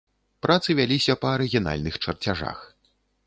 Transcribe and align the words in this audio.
Працы 0.45 0.69
вяліся 0.79 1.13
па 1.25 1.35
арыгінальных 1.35 1.93
чарцяжах. 2.05 2.57